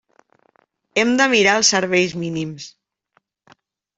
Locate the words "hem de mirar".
1.01-1.53